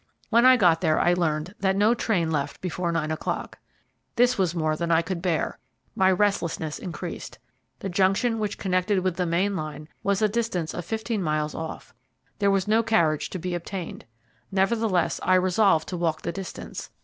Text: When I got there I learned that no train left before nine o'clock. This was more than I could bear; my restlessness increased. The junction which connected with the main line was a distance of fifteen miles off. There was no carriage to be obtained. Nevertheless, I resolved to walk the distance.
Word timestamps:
When 0.31 0.47
I 0.47 0.57
got 0.57 0.81
there 0.81 0.99
I 0.99 1.13
learned 1.13 1.53
that 1.59 1.75
no 1.75 1.93
train 1.93 2.31
left 2.31 2.59
before 2.59 2.91
nine 2.91 3.11
o'clock. 3.11 3.59
This 4.15 4.35
was 4.35 4.55
more 4.55 4.75
than 4.75 4.89
I 4.89 5.03
could 5.03 5.21
bear; 5.21 5.59
my 5.95 6.11
restlessness 6.11 6.79
increased. 6.79 7.37
The 7.81 7.89
junction 7.89 8.39
which 8.39 8.57
connected 8.57 9.01
with 9.01 9.17
the 9.17 9.27
main 9.27 9.55
line 9.55 9.87
was 10.01 10.23
a 10.23 10.27
distance 10.27 10.73
of 10.73 10.85
fifteen 10.85 11.21
miles 11.21 11.53
off. 11.53 11.93
There 12.39 12.49
was 12.49 12.67
no 12.67 12.81
carriage 12.81 13.29
to 13.29 13.37
be 13.37 13.53
obtained. 13.53 14.05
Nevertheless, 14.51 15.19
I 15.21 15.35
resolved 15.35 15.87
to 15.89 15.97
walk 15.97 16.23
the 16.23 16.31
distance. 16.31 16.89